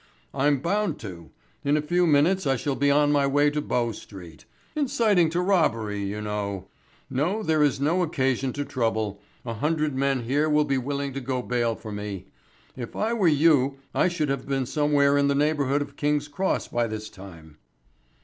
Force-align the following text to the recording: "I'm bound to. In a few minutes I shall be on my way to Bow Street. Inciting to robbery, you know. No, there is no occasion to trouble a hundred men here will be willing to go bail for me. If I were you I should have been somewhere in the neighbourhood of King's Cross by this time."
"I'm 0.33 0.61
bound 0.61 0.97
to. 1.01 1.29
In 1.63 1.77
a 1.77 1.81
few 1.83 2.07
minutes 2.07 2.47
I 2.47 2.55
shall 2.55 2.73
be 2.75 2.89
on 2.89 3.11
my 3.11 3.27
way 3.27 3.51
to 3.51 3.61
Bow 3.61 3.91
Street. 3.91 4.45
Inciting 4.75 5.29
to 5.29 5.39
robbery, 5.41 6.03
you 6.03 6.19
know. 6.21 6.69
No, 7.07 7.43
there 7.43 7.61
is 7.61 7.79
no 7.79 8.01
occasion 8.01 8.51
to 8.53 8.65
trouble 8.65 9.21
a 9.45 9.53
hundred 9.53 9.95
men 9.95 10.23
here 10.23 10.49
will 10.49 10.65
be 10.65 10.79
willing 10.79 11.13
to 11.13 11.21
go 11.21 11.43
bail 11.43 11.75
for 11.75 11.91
me. 11.91 12.25
If 12.75 12.95
I 12.95 13.13
were 13.13 13.27
you 13.27 13.77
I 13.93 14.07
should 14.07 14.29
have 14.29 14.47
been 14.47 14.65
somewhere 14.65 15.19
in 15.19 15.27
the 15.27 15.35
neighbourhood 15.35 15.83
of 15.83 15.95
King's 15.97 16.27
Cross 16.27 16.69
by 16.69 16.87
this 16.87 17.07
time." 17.07 17.57